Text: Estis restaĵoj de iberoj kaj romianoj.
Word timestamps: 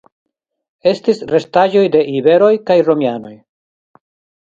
Estis 0.91 1.21
restaĵoj 1.33 1.85
de 1.99 2.03
iberoj 2.17 2.51
kaj 2.71 2.81
romianoj. 2.91 3.35